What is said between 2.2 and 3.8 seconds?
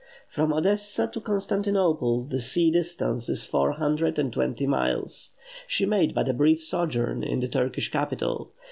the sea distance is four